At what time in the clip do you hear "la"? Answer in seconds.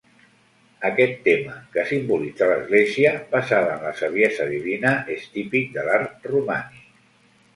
3.89-3.93